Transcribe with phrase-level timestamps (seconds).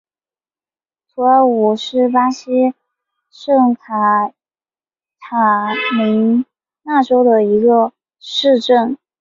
[1.13, 2.73] 图尔武是巴西
[3.29, 4.33] 圣卡
[5.19, 6.43] 塔琳
[6.81, 8.97] 娜州的一个市镇。